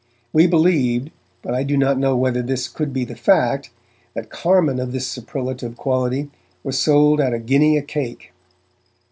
[0.33, 1.11] We believed,
[1.43, 3.69] but I do not know whether this could be the fact,
[4.15, 6.31] that carmine of this superlative quality
[6.63, 8.33] was sold at a guinea a cake.